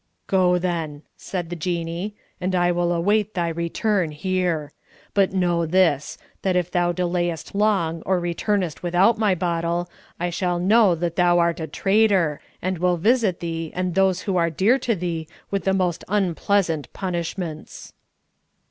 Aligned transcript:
"Go, 0.25 0.57
then," 0.57 1.03
said 1.15 1.51
the 1.51 1.55
Jinnee, 1.55 2.15
"and 2.41 2.55
I 2.55 2.71
will 2.71 2.91
await 2.91 3.35
thy 3.35 3.49
return 3.49 4.09
here. 4.09 4.71
But 5.13 5.31
know 5.31 5.67
this: 5.67 6.17
that 6.41 6.55
if 6.55 6.71
thou 6.71 6.91
delayest 6.91 7.53
long 7.53 8.01
or 8.03 8.19
returnest 8.19 8.81
without 8.81 9.19
my 9.19 9.35
bottle, 9.35 9.91
I 10.19 10.31
shall 10.31 10.57
know 10.57 10.95
that 10.95 11.17
thou 11.17 11.37
art 11.37 11.59
a 11.59 11.67
traitor, 11.67 12.41
and 12.63 12.79
will 12.79 12.97
visit 12.97 13.41
thee 13.41 13.71
and 13.75 13.93
those 13.93 14.21
who 14.21 14.37
are 14.37 14.49
dear 14.49 14.79
to 14.79 14.95
thee 14.95 15.27
with 15.51 15.65
the 15.65 15.71
most 15.73 16.03
unpleasant 16.07 16.91
punishments!" 16.93 17.93